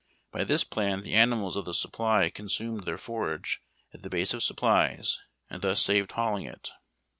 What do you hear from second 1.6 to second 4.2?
the supply consumed their forage at the